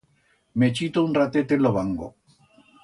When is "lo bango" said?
1.67-2.13